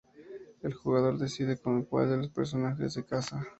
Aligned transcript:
El 0.63 0.73
jugador 0.73 1.19
decide 1.19 1.57
con 1.61 1.83
cual 1.83 2.09
de 2.09 2.17
los 2.17 2.29
personajes 2.29 2.91
se 2.93 3.05
casa. 3.05 3.45